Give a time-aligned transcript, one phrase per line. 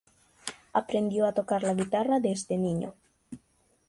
[0.79, 2.93] Aprendió a tocar la guitarra desde niño.